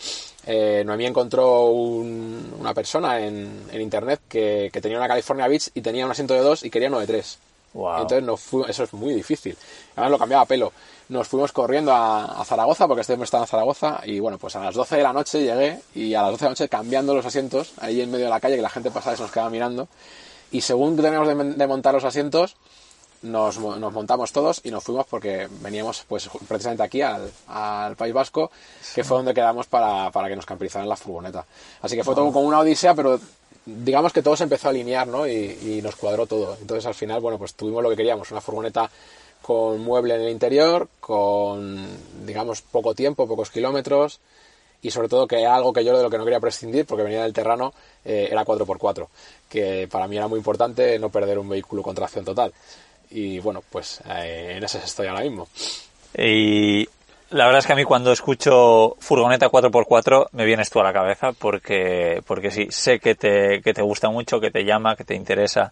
[0.47, 5.81] eh, Noemí encontró una persona en, en internet que, que, tenía una California Beach y
[5.81, 7.37] tenía un asiento de dos y quería uno de tres.
[7.73, 9.55] Entonces nos eso es muy difícil.
[9.95, 10.71] Además lo cambiaba a pelo.
[11.09, 14.75] Nos fuimos corriendo a, Zaragoza porque este estaba en Zaragoza y bueno, pues a las
[14.75, 17.73] 12 de la noche llegué y a las 12 de la noche cambiando los asientos
[17.79, 19.87] ahí en medio de la calle que la gente pasaba y se nos quedaba mirando.
[20.51, 22.55] Y según teníamos de, montar los asientos,
[23.21, 28.51] nos, montamos todos y nos fuimos porque veníamos pues precisamente aquí al, País Vasco,
[28.93, 31.45] que fue donde quedamos para, que nos camperizaran la furgoneta.
[31.81, 33.19] Así que fue todo como una odisea, pero
[33.65, 35.27] digamos que todo se empezó a alinear, ¿no?
[35.27, 36.57] Y, nos cuadró todo.
[36.61, 38.89] Entonces al final, bueno, pues tuvimos lo que queríamos, una furgoneta
[39.41, 41.87] con mueble en el interior, con,
[42.25, 44.19] digamos, poco tiempo, pocos kilómetros,
[44.81, 47.23] y sobre todo que algo que yo de lo que no quería prescindir, porque venía
[47.23, 47.73] del terreno,
[48.05, 49.07] eh, era 4x4,
[49.49, 52.53] que para mí era muy importante no perder un vehículo con tracción total.
[53.09, 55.47] Y bueno, pues eh, en ese estoy ahora mismo.
[56.17, 56.87] Y
[57.29, 60.93] la verdad es que a mí cuando escucho furgoneta 4x4 me vienes tú a la
[60.93, 65.03] cabeza porque, porque sí, sé que te, que te gusta mucho, que te llama, que
[65.03, 65.71] te interesa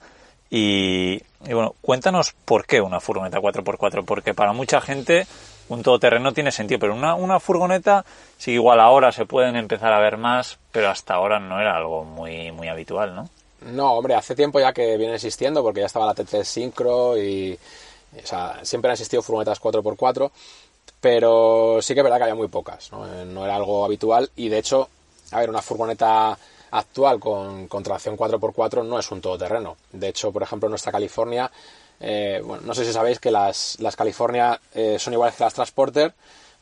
[0.49, 5.25] Y, bueno, cuéntanos por qué una furgoneta 4x4, porque para mucha gente
[5.69, 8.05] un todoterreno tiene sentido, pero una, una furgoneta,
[8.37, 12.03] sí, igual ahora se pueden empezar a ver más, pero hasta ahora no era algo
[12.03, 13.29] muy, muy habitual, ¿no?
[13.65, 17.58] No, hombre, hace tiempo ya que viene existiendo, porque ya estaba la T3 Syncro y,
[18.23, 20.32] o sea, siempre han existido furgonetas 4x4,
[21.01, 23.06] pero sí que es verdad que había muy pocas, ¿no?
[23.08, 24.88] Eh, no era algo habitual y de hecho,
[25.32, 26.38] a ver, una furgoneta
[26.71, 29.78] actual con, con tracción 4x4 no es un todoterreno.
[29.91, 31.49] De hecho, por ejemplo, nuestra California,
[31.99, 35.54] eh, bueno, no sé si sabéis que las, las California eh, son iguales que las
[35.54, 36.13] Transporter,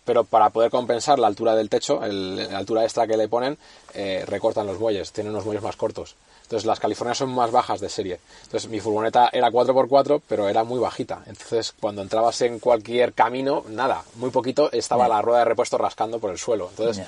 [0.05, 3.57] pero para poder compensar la altura del techo, el, la altura extra que le ponen,
[3.93, 6.15] eh, recortan los muelles, tienen unos muelles más cortos.
[6.43, 8.19] Entonces las Californias son más bajas de serie.
[8.43, 11.23] Entonces mi furgoneta era 4x4, pero era muy bajita.
[11.25, 16.19] Entonces cuando entrabas en cualquier camino, nada, muy poquito, estaba la rueda de repuesto rascando
[16.19, 16.69] por el suelo.
[16.69, 17.05] Entonces,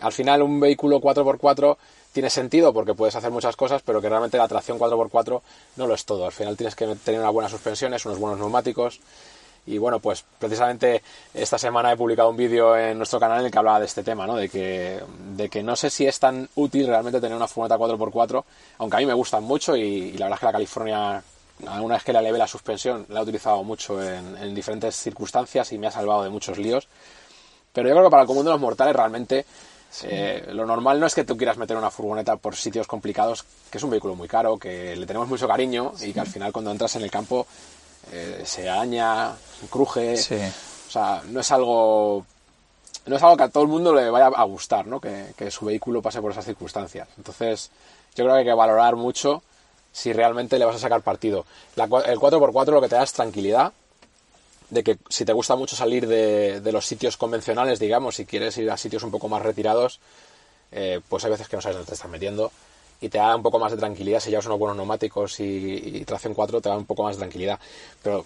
[0.00, 1.76] al final un vehículo 4x4
[2.12, 5.40] tiene sentido porque puedes hacer muchas cosas, pero que realmente la tracción 4x4
[5.76, 6.26] no lo es todo.
[6.26, 9.00] Al final tienes que tener unas buenas suspensiones, unos buenos neumáticos.
[9.66, 13.52] Y bueno, pues precisamente esta semana he publicado un vídeo en nuestro canal en el
[13.52, 14.36] que hablaba de este tema, ¿no?
[14.36, 15.00] De que,
[15.36, 18.44] de que no sé si es tan útil realmente tener una furgoneta 4x4,
[18.78, 21.22] aunque a mí me gustan mucho y, la verdad es que la California,
[21.68, 25.70] alguna vez que la levé la suspensión, la he utilizado mucho en, en diferentes circunstancias
[25.72, 26.88] y me ha salvado de muchos líos.
[27.72, 29.46] Pero yo creo que para el común de los mortales realmente
[30.04, 33.78] eh, lo normal no es que tú quieras meter una furgoneta por sitios complicados, que
[33.78, 36.70] es un vehículo muy caro, que le tenemos mucho cariño y que al final cuando
[36.70, 37.46] entras en el campo
[38.10, 39.32] eh, se daña,
[39.70, 40.14] cruje.
[40.14, 42.26] O sea, no es algo.
[43.06, 45.00] No es algo que a todo el mundo le vaya a gustar, ¿no?
[45.00, 47.08] Que, que su vehículo pase por esas circunstancias.
[47.16, 47.70] Entonces,
[48.14, 49.42] yo creo que hay que valorar mucho
[49.92, 51.44] si realmente le vas a sacar partido.
[51.76, 53.72] La, el 4x4 lo que te da es tranquilidad,
[54.70, 58.56] de que si te gusta mucho salir de, de, los sitios convencionales, digamos, si quieres
[58.56, 60.00] ir a sitios un poco más retirados,
[60.70, 62.50] eh, pues hay veces que no sabes dónde te estás metiendo
[63.02, 64.20] y te da un poco más de tranquilidad.
[64.20, 67.20] Si llevas unos buenos neumáticos y, y tracción 4, te da un poco más de
[67.20, 67.58] tranquilidad.
[68.02, 68.24] Pero,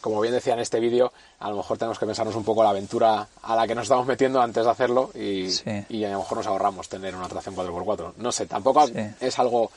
[0.00, 2.70] como bien decía en este vídeo, a lo mejor tenemos que pensarnos un poco la
[2.70, 5.84] aventura a la que nos estamos metiendo antes de hacerlo y, sí.
[5.88, 8.14] y a lo mejor nos ahorramos tener una tracción 4x4.
[8.16, 8.94] No sé, tampoco sí.
[9.20, 9.70] es algo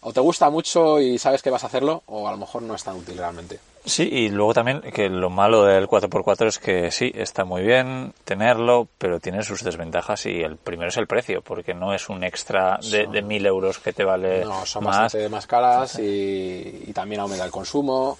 [0.00, 2.74] o te gusta mucho y sabes que vas a hacerlo, o a lo mejor no
[2.74, 3.58] es tan útil realmente.
[3.84, 8.12] Sí, y luego también que lo malo del 4x4 es que sí, está muy bien
[8.24, 12.22] tenerlo, pero tiene sus desventajas y el primero es el precio, porque no es un
[12.22, 14.98] extra de, mil euros que te vale No, son más.
[14.98, 18.18] bastante más caras y, y, también aumenta el consumo,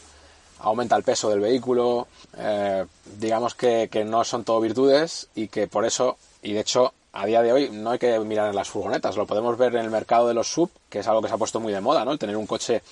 [0.60, 2.84] aumenta el peso del vehículo, eh,
[3.18, 7.26] digamos que, que no son todo virtudes y que por eso, y de hecho a
[7.26, 9.90] día de hoy no hay que mirar en las furgonetas, lo podemos ver en el
[9.90, 12.12] mercado de los sub, que es algo que se ha puesto muy de moda, ¿no?
[12.12, 12.82] El tener un coche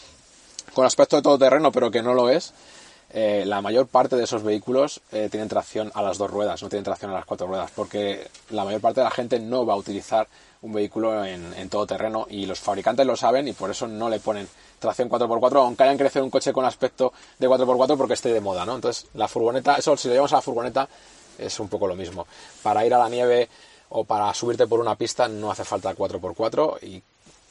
[0.74, 2.52] con aspecto de todoterreno, pero que no lo es.
[3.10, 6.68] Eh, la mayor parte de esos vehículos eh, tienen tracción a las dos ruedas, no
[6.68, 9.74] tienen tracción a las cuatro ruedas, porque la mayor parte de la gente no va
[9.74, 10.26] a utilizar
[10.62, 14.18] un vehículo en, en todoterreno y los fabricantes lo saben y por eso no le
[14.18, 14.48] ponen
[14.80, 18.66] tracción 4x4, aunque hayan crecido un coche con aspecto de 4x4 porque esté de moda,
[18.66, 18.74] ¿no?
[18.74, 20.88] Entonces, la furgoneta, eso si lo llevamos a la furgoneta,
[21.38, 22.26] es un poco lo mismo.
[22.62, 23.48] Para ir a la nieve
[23.90, 27.02] o para subirte por una pista no hace falta 4x4 y,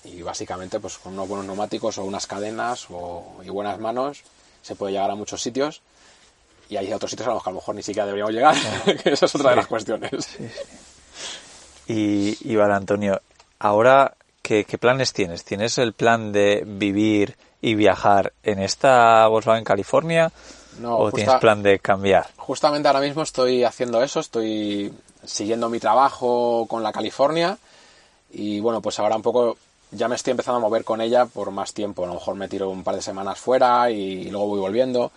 [0.05, 4.23] y básicamente pues con unos buenos neumáticos o unas cadenas o, y buenas manos
[4.61, 5.81] se puede llegar a muchos sitios
[6.69, 8.55] y hay otros sitios a los que a lo mejor ni siquiera deberíamos llegar,
[9.03, 9.49] que esa es otra sí.
[9.51, 10.25] de las cuestiones.
[10.25, 10.49] Sí,
[11.87, 13.21] y, y vale, Antonio,
[13.59, 15.43] ahora, ¿qué, ¿qué, planes tienes?
[15.43, 20.31] ¿Tienes el plan de vivir y viajar en esta Volkswagen California?
[20.79, 22.27] No, ¿O justa, tienes plan de cambiar?
[22.37, 27.57] Justamente ahora mismo estoy haciendo eso, estoy siguiendo mi trabajo con la California
[28.31, 29.57] y bueno, pues ahora un poco
[29.91, 32.03] ya me estoy empezando a mover con ella por más tiempo.
[32.03, 35.11] A lo mejor me tiro un par de semanas fuera y, y luego voy volviendo.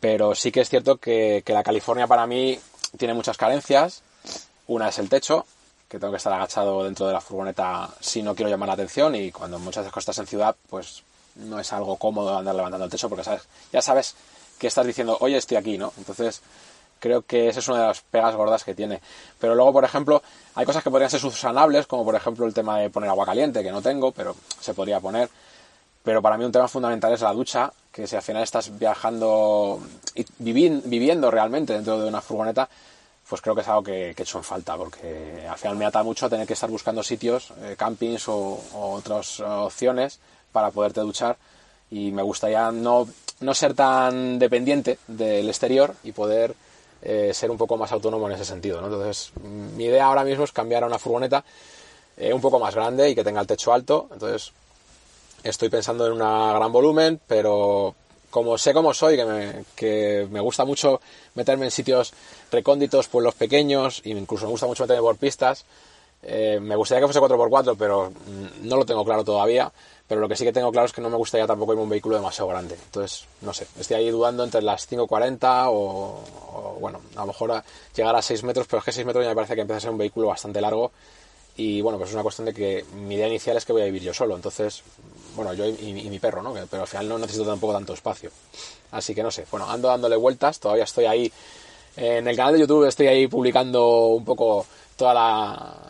[0.00, 2.58] Pero sí que es cierto que, que, la California para mí
[2.96, 4.02] tiene muchas carencias.
[4.66, 5.46] Una es el techo,
[5.88, 9.14] que tengo que estar agachado dentro de la furgoneta si no quiero llamar la atención
[9.14, 11.02] y cuando muchas veces estás en ciudad, pues
[11.36, 14.14] no es algo cómodo andar levantando el techo porque sabes, ya sabes
[14.58, 15.92] que estás diciendo, oye, estoy aquí, ¿no?
[15.96, 16.42] Entonces,
[16.98, 19.00] creo que esa es una de las pegas gordas que tiene.
[19.40, 20.22] Pero luego, por ejemplo,
[20.54, 23.62] hay cosas que podrían ser subsanables, como por ejemplo el tema de poner agua caliente,
[23.62, 25.28] que no tengo, pero se podría poner.
[26.02, 29.80] Pero para mí un tema fundamental es la ducha, que si al final estás viajando
[30.14, 32.68] y vivi viviendo realmente dentro de una furgoneta,
[33.28, 35.84] pues creo que es algo que, que he hecho en falta, porque al final me
[35.84, 40.18] ata mucho tener que estar buscando sitios, eh, campings o, o, otras opciones
[40.50, 41.36] para poderte duchar
[41.90, 43.06] y me gustaría no,
[43.40, 46.54] no ser tan dependiente del exterior y poder
[47.02, 48.80] eh, ser un poco más autónomo en ese sentido.
[48.80, 48.86] ¿no?
[48.88, 49.32] Entonces,
[49.76, 51.44] mi idea ahora mismo es cambiar a una furgoneta
[52.16, 54.08] eh, un poco más grande y que tenga el techo alto.
[54.12, 54.52] Entonces,
[55.42, 57.94] estoy pensando en una gran volumen, pero
[58.30, 61.00] como sé cómo soy, que me, que me gusta mucho
[61.34, 62.12] meterme en sitios
[62.50, 65.64] recónditos, pueblos pequeños, e incluso me gusta mucho meterme por pistas,
[66.22, 69.70] Eh, me gustaría que fuese 4x4, pero mm, no lo tengo claro todavía.
[70.06, 71.90] Pero lo que sí que tengo claro es que no me gustaría tampoco irme un
[71.90, 72.76] vehículo demasiado grande.
[72.82, 77.62] Entonces, no sé, estoy ahí dudando entre las 540 o, o bueno, a lo mejor
[77.94, 79.80] llegar a 6 metros, pero es que 6 metros ya me parece que empieza a
[79.82, 80.92] ser un vehículo bastante largo.
[81.58, 83.86] Y bueno, pues es una cuestión de que mi idea inicial es que voy a
[83.86, 84.34] vivir yo solo.
[84.34, 84.82] Entonces,
[85.36, 86.54] bueno, yo y, y mi perro, ¿no?
[86.70, 88.30] Pero al final no necesito tampoco tanto espacio.
[88.92, 91.30] Así que no sé, bueno, ando dándole vueltas, todavía estoy ahí.
[91.96, 94.64] En el canal de YouTube estoy ahí publicando un poco
[94.98, 95.14] toda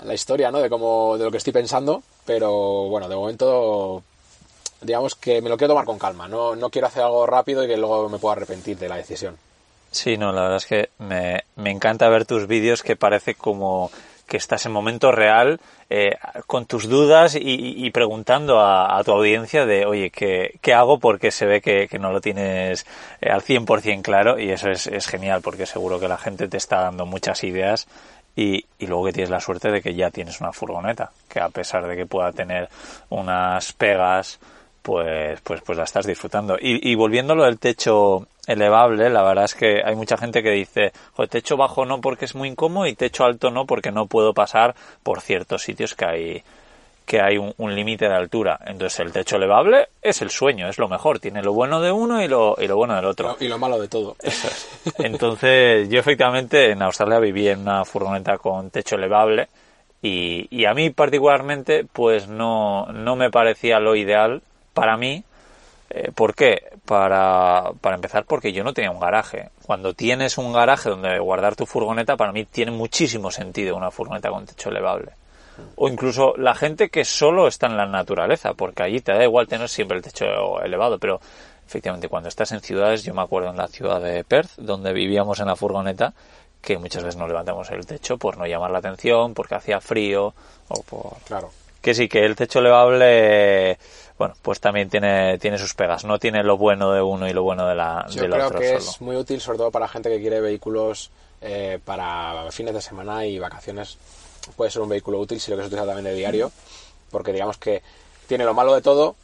[0.05, 0.61] la, historia, ¿no?
[0.61, 2.03] De cómo, de lo que estoy pensando.
[2.25, 4.05] Pero bueno, de momento
[4.81, 7.67] digamos que me lo quiero tomar con calma, no, no quiero hacer algo rápido y
[7.67, 9.37] que luego me pueda arrepentir de la decisión.
[9.91, 13.91] Sí, no, la verdad es que me, me encanta ver tus vídeos que parece como
[14.29, 15.59] que estás en momento real
[15.91, 16.17] eh,
[16.47, 20.99] con tus dudas y, preguntando a, a, tu audiencia de, oye, ¿qué, qué hago?
[20.99, 22.87] Porque se ve que, que no lo tienes
[23.23, 26.59] eh, al 100% claro y eso es, es genial porque seguro que la gente te
[26.59, 27.89] está dando muchas ideas
[28.39, 31.49] y, y, luego que tienes la suerte de que ya tienes una furgoneta, que a
[31.49, 32.69] pesar de que pueda tener
[33.09, 34.39] unas pegas,
[34.81, 36.57] pues, pues, pues la estás disfrutando.
[36.57, 40.41] Y, y volviendo a lo del techo elevable, la verdad es que hay mucha gente
[40.41, 43.91] que dice, Joder, techo bajo no porque es muy incómodo y techo alto no porque
[43.91, 46.45] no puedo pasar por ciertos sitios que hay
[47.09, 48.61] que hay un, un límite de altura.
[48.67, 51.19] Entonces el techo elevable es el sueño, es lo mejor.
[51.19, 53.37] Tiene lo bueno de uno y lo, y lo bueno del otro.
[53.41, 54.15] Y lo malo de todo.
[54.99, 59.49] Entonces yo efectivamente en Australia viví en una furgoneta con techo elevable
[60.03, 64.43] y, y a mí particularmente pues no, no me parecía lo ideal
[64.75, 65.25] para mí,
[65.91, 66.73] eh, ¿por qué?
[66.85, 69.49] Para, para empezar, porque yo no tenía un garaje.
[69.65, 74.29] Cuando tienes un garaje donde guardar tu furgoneta, para mí tiene muchísimo sentido una furgoneta
[74.29, 75.13] con techo elevable.
[75.77, 79.47] O incluso la gente que solo está en la naturaleza, porque allí te da igual
[79.47, 81.21] tener siempre el techo elevado, pero
[81.67, 85.41] efectivamente cuando estás en ciudades, yo me acuerdo en la ciudad de Perth, donde vivíamos
[85.41, 86.15] en la furgoneta,
[86.61, 90.35] que muchas veces nos levantamos el techo por no llamar la atención, porque hacía frío,
[90.69, 91.19] o por...
[91.25, 91.51] Claro.
[91.81, 93.79] Que sí, que el techo elevable
[94.19, 96.05] bueno, pues también tiene, tiene sus pegas.
[96.05, 98.59] No tiene lo bueno de uno y lo bueno de la, Yo del creo otro.
[98.59, 98.91] que solo.
[98.91, 103.25] es muy útil, sobre todo para gente que quiere vehículos eh, para fines de semana
[103.25, 103.97] y vacaciones.
[104.57, 106.51] Puede ser un vehículo útil si lo que se utiliza también de diario,
[107.11, 107.83] porque digamos que
[108.27, 109.15] tiene lo malo de todo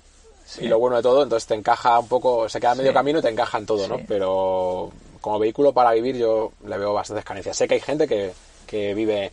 [0.47, 0.65] Sí.
[0.65, 2.95] y lo bueno de todo, entonces te encaja un poco, se queda a medio Sí.
[2.95, 3.99] camino y te encaja en todo, ¿no?
[4.07, 4.91] Pero
[5.23, 7.57] como vehículo para vivir yo le veo bastantes carencias.
[7.57, 8.33] Sé que hay gente que,
[8.67, 9.33] que vive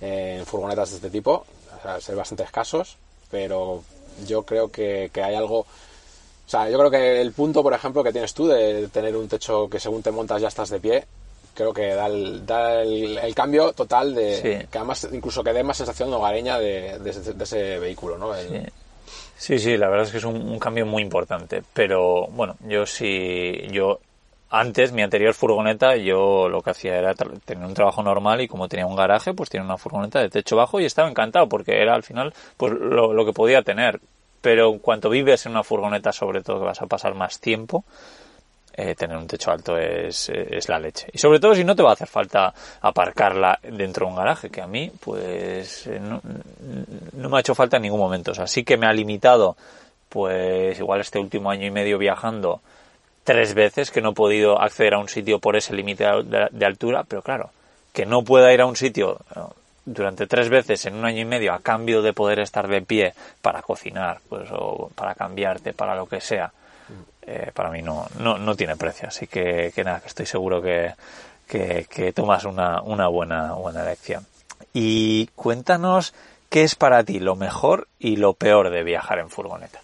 [0.00, 1.44] eh, en furgonetas de este tipo,
[1.78, 2.96] o sea, ser bastante escasos,
[3.30, 3.82] pero
[4.26, 5.60] yo creo que, que hay algo...
[5.60, 9.28] O sea, yo creo que el punto, por ejemplo, que tienes tú de tener un
[9.28, 11.04] techo que según te montas ya estás de pie,
[11.56, 14.36] creo que da el, da el, el cambio total de...
[14.36, 14.66] Sí.
[14.70, 18.34] Que además incluso que dé más sensación hogareña de, de ese, de ese vehículo, ¿no?
[18.34, 18.62] El- Sí.
[19.38, 21.62] Sí, sí, la verdad es que es un, un cambio muy importante.
[21.74, 24.00] Pero bueno, yo sí, yo
[24.48, 28.66] antes, mi anterior furgoneta, yo lo que hacía era tener un trabajo normal y como
[28.68, 31.94] tenía un garaje, pues tenía una furgoneta de techo bajo y estaba encantado porque era
[31.94, 34.00] al final pues lo, lo que podía tener.
[34.40, 37.84] Pero en cuanto vives en una furgoneta, sobre todo que vas a pasar más tiempo,
[38.76, 41.08] eh, tener un techo alto es, es la leche.
[41.12, 44.50] Y sobre todo si no te va a hacer falta aparcarla dentro de un garaje,
[44.50, 46.20] que a mí, pues, eh, no,
[47.12, 48.32] no me ha hecho falta en ningún momento.
[48.32, 49.56] O sea, sí que me ha limitado,
[50.08, 52.60] pues, igual este último año y medio viajando
[53.24, 57.04] tres veces que no he podido acceder a un sitio por ese límite de, altura,
[57.08, 57.50] pero claro,
[57.92, 59.40] que no pueda ir a un sitio eh,
[59.84, 63.14] durante tres veces en un año y medio a cambio de poder estar de pie
[63.42, 66.52] para cocinar, pues, o para cambiarte, para lo que sea,
[67.22, 69.08] eh, para mí no, no, no tiene precio.
[69.08, 70.94] Así que, que nada, que estoy seguro que,
[71.46, 74.26] que, tomas una, una buena, buena elección.
[74.72, 76.14] Y cuéntanos
[76.48, 79.80] qué es para ti lo mejor y lo peor de viajar en furgoneta.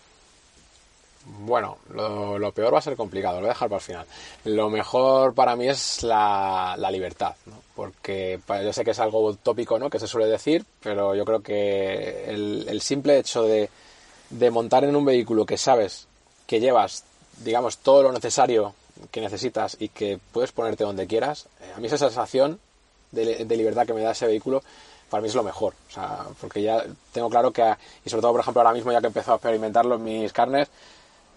[1.24, 4.06] Bueno, lo, lo peor va a ser complicado, lo voy a dejar para el final.
[4.44, 7.54] Lo mejor para mí es la, la libertad, ¿no?
[7.76, 9.88] porque yo sé que es algo tópico ¿no?
[9.88, 13.70] que se suele decir, pero yo creo que el, el simple hecho de,
[14.30, 16.08] de montar en un vehículo que sabes
[16.52, 17.04] que llevas,
[17.38, 18.74] digamos, todo lo necesario
[19.10, 22.60] que necesitas y que puedes ponerte donde quieras, eh, a mí esa sensación
[23.10, 24.62] de, de libertad que me da ese vehículo
[25.08, 25.72] para mí es lo mejor.
[25.88, 27.62] O sea, porque ya tengo claro que,
[28.04, 30.68] y sobre todo, por ejemplo, ahora mismo ya que he a experimentarlo en mis carnes,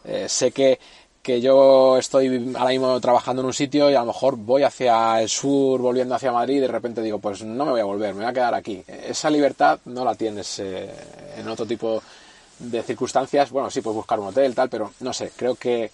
[0.03, 0.81] eh, sé que,
[1.23, 5.21] que yo estoy ahora mismo trabajando en un sitio y a lo mejor voy hacia
[5.21, 8.13] el sur, volviendo hacia Madrid, y de repente digo, pues no me voy a volver,
[8.15, 8.83] me voy a quedar aquí.
[8.85, 10.93] Esa libertad no la tienes eh,
[11.37, 12.03] en otro tipo
[12.59, 13.49] de circunstancias.
[13.51, 15.91] Bueno, sí, puedes buscar un hotel, tal, pero no sé, creo que,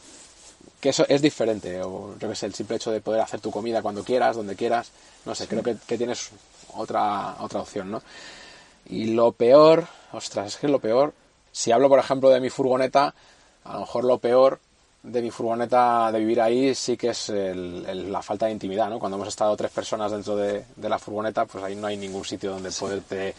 [0.80, 1.82] que eso es diferente.
[1.82, 4.56] O yo que sé, el simple hecho de poder hacer tu comida cuando quieras, donde
[4.56, 4.92] quieras,
[5.26, 6.30] no sé, creo que, que tienes
[6.76, 8.02] otra, otra opción, ¿no?
[8.90, 11.14] Y lo peor, ostras, es que lo peor,
[11.52, 13.14] si hablo por ejemplo de mi furgoneta,
[13.64, 14.60] a lo mejor lo peor
[15.04, 18.90] de mi furgoneta de vivir ahí sí que es el- el- la falta de intimidad,
[18.90, 19.00] ¿no?
[19.00, 22.24] Cuando hemos estado tres personas dentro de, de la furgoneta, pues ahí no hay ningún
[22.26, 23.34] sitio donde poderte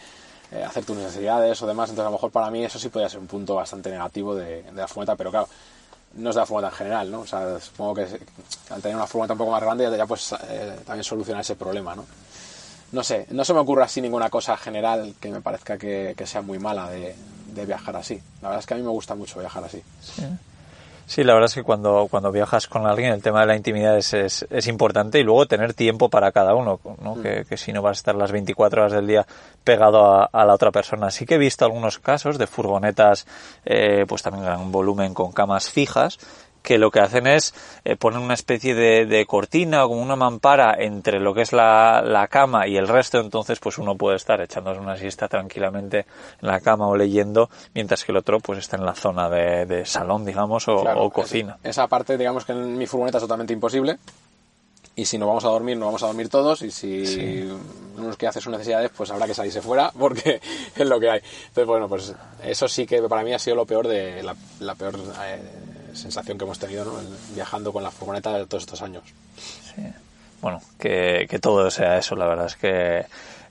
[0.51, 1.89] eh, hacer tus necesidades o demás.
[1.89, 4.63] Entonces, a lo mejor para mí eso sí podría ser un punto bastante negativo de,
[4.63, 5.47] de la furgoneta, pero claro,
[6.15, 7.21] no es de la furgoneta en general, ¿no?
[7.21, 8.07] O sea, supongo que
[8.69, 11.55] al tener una furgoneta un poco más grande ya, ya pues eh, también solucionar ese
[11.55, 12.05] problema, ¿no?
[12.91, 16.27] No sé, no se me ocurre así ninguna cosa general que me parezca que, que
[16.27, 17.15] sea muy mala de,
[17.47, 18.21] de, viajar así.
[18.41, 19.81] La verdad es que a mí me gusta mucho viajar así.
[19.99, 20.23] Sí.
[21.05, 23.97] Sí, la verdad es que cuando, cuando viajas con alguien el tema de la intimidad
[23.97, 27.15] es, es, es importante y luego tener tiempo para cada uno, ¿no?
[27.15, 27.21] Mm.
[27.21, 29.25] Que, que, si no vas a estar las 24 horas del día
[29.63, 31.11] pegado a, a, la otra persona.
[31.11, 33.27] Sí que he visto algunos casos de furgonetas,
[33.65, 36.19] eh, pues también gran volumen con camas fijas,
[36.63, 40.15] que lo que hacen es eh, poner una especie de, de, cortina o como una
[40.15, 44.15] mampara entre lo que es la, la, cama y el resto, entonces pues uno puede
[44.15, 46.05] estar echándose una siesta tranquilamente
[46.41, 49.65] en la cama o leyendo, mientras que el otro pues está en la zona de,
[49.65, 51.57] de salón, digamos, o, claro, o cocina.
[51.61, 53.97] Esa, esa parte, digamos que en mi furgoneta es totalmente imposible,
[54.95, 57.49] y si no vamos a dormir, no vamos a dormir todos y si sí.
[57.97, 60.39] uno que hace sus necesidades, pues habrá que salirse fuera porque
[60.75, 61.21] es lo que hay.
[61.47, 64.75] Entonces, bueno, pues eso sí que para mí ha sido lo peor de la, la
[64.75, 65.41] peor eh,
[65.93, 66.85] sensación que hemos tenido
[67.33, 69.03] viajando con la furgoneta de todos estos años.
[69.37, 69.83] Sí.
[70.41, 73.05] Bueno, que, que todo sea eso, la verdad es que...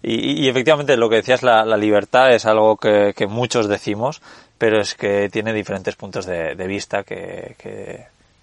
[0.05, 4.21] Y, efectivamente lo que decías, la, libertad es algo que, muchos decimos,
[4.59, 7.55] pero es que tiene diferentes puntos de, vista que,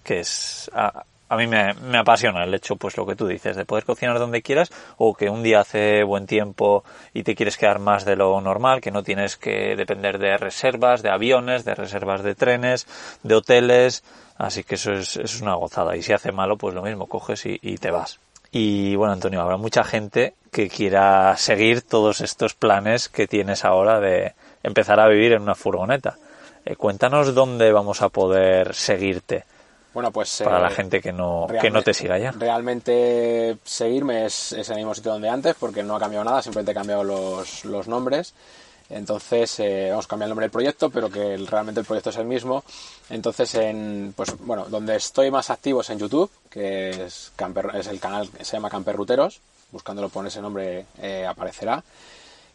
[0.02, 0.70] que, es...
[0.74, 3.84] A, a mí me, me, apasiona el hecho, pues lo que tú dices, de poder
[3.84, 6.82] cocinar donde quieras o que un día hace buen tiempo
[7.14, 11.02] y te quieres quedar más de lo normal, que no tienes que depender de reservas,
[11.02, 12.88] de aviones, de reservas de trenes,
[13.22, 14.02] de hoteles,
[14.38, 15.96] así que eso es, es una gozada.
[15.96, 18.18] Y si hace malo, pues lo mismo, coges y, y te vas.
[18.50, 24.00] Y bueno, Antonio, habrá mucha gente que quiera seguir todos estos planes que tienes ahora
[24.00, 26.16] de empezar a vivir en una furgoneta.
[26.64, 29.44] Eh, cuéntanos dónde vamos a poder seguirte.
[29.92, 32.30] Bueno, pues para eh, la gente que no que no te siga ya.
[32.32, 36.72] Realmente seguirme es, es, el mismo sitio donde antes porque no ha cambiado nada, simplemente
[36.72, 38.34] he cambiado los, los nombres.
[38.90, 42.10] Entonces eh, vamos a cambiar el nombre del proyecto, pero que el, realmente el proyecto
[42.10, 42.64] es el mismo.
[43.08, 47.86] Entonces, en, pues bueno, donde estoy más activo es en YouTube, que es, Camper, es
[47.86, 49.40] el canal que se llama Camper Ruteros.
[49.70, 51.82] Buscándolo por ese nombre eh, aparecerá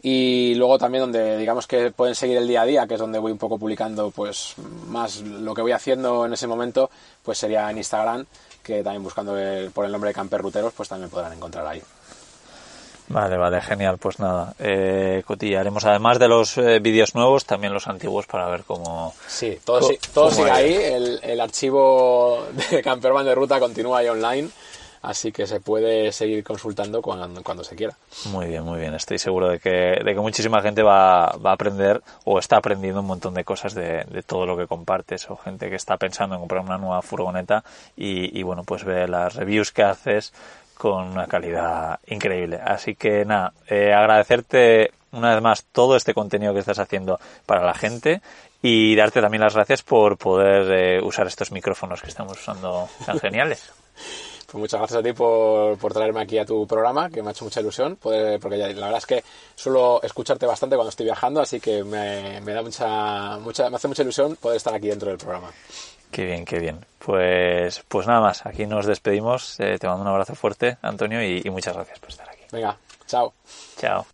[0.07, 3.17] y luego también donde digamos que pueden seguir el día a día que es donde
[3.17, 4.53] voy un poco publicando pues
[4.85, 6.91] más lo que voy haciendo en ese momento
[7.23, 8.23] pues sería en Instagram
[8.61, 11.81] que también buscando el, por el nombre de Camper Ruteros pues también podrán encontrar ahí
[13.07, 13.99] Vale, vale, genial.
[13.99, 18.63] Pues nada, eh, cotillaremos además de los eh, vídeos nuevos, también los antiguos para ver
[18.63, 19.13] cómo.
[19.27, 20.73] Sí, todo, co todo sigue ahí.
[20.73, 24.49] El, el, archivo de Camperman de ruta continúa ahí online
[25.05, 27.95] así que se puede seguir consultando cuando, cuando, se quiera.
[28.25, 28.93] Muy bien, muy bien.
[28.93, 29.69] Estoy seguro de que,
[30.03, 33.73] de que muchísima gente va, va, a aprender o está aprendiendo un montón de cosas
[33.73, 37.01] de, de, todo lo que compartes o gente que está pensando en comprar una nueva
[37.01, 37.63] furgoneta
[37.95, 40.33] y, y bueno, pues ve las reviews que haces
[40.75, 42.59] con una calidad increíble.
[42.63, 47.63] Así que nada, eh, agradecerte una vez más todo este contenido que estás haciendo para
[47.63, 48.21] la gente
[48.61, 53.19] y darte también las gracias por poder eh, usar estos micrófonos que estamos usando tan
[53.19, 53.71] geniales.
[54.55, 57.31] Pues muchas gracias a ti por, por, traerme aquí a tu programa, que me ha
[57.31, 59.21] hecho mucha ilusión, poder, porque ya, la verdad es que
[59.53, 63.89] suelo escucharte bastante cuando estoy viajando, así que me, me da mucha, mucha, me hace
[63.89, 65.51] mucha ilusión poder estar aquí dentro del programa.
[66.09, 66.85] Qué bien, qué bien.
[66.99, 69.59] Pues, pues nada más, aquí nos despedimos.
[69.59, 72.43] Eh, te mando un abrazo fuerte, Antonio, y, y muchas gracias por estar aquí.
[72.53, 73.33] Venga, chao.
[73.77, 74.05] Chao.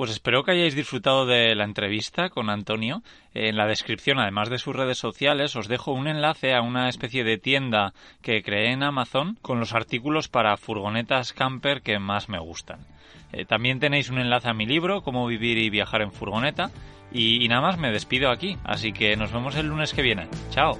[0.00, 3.02] Pues espero que hayáis disfrutado de la entrevista con Antonio.
[3.34, 7.22] En la descripción, además de sus redes sociales, os dejo un enlace a una especie
[7.22, 12.38] de tienda que creé en Amazon con los artículos para furgonetas camper que más me
[12.38, 12.80] gustan.
[13.34, 16.70] Eh, también tenéis un enlace a mi libro, Cómo vivir y viajar en furgoneta.
[17.12, 18.56] Y, y nada más, me despido aquí.
[18.64, 20.28] Así que nos vemos el lunes que viene.
[20.48, 20.78] Chao.